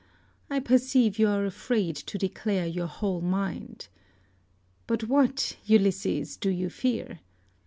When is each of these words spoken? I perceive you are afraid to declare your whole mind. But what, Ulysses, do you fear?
I 0.49 0.59
perceive 0.59 1.19
you 1.19 1.27
are 1.27 1.45
afraid 1.45 1.95
to 1.95 2.17
declare 2.17 2.65
your 2.65 2.87
whole 2.87 3.21
mind. 3.21 3.87
But 4.87 5.03
what, 5.03 5.57
Ulysses, 5.67 6.37
do 6.37 6.49
you 6.49 6.71
fear? 6.71 7.19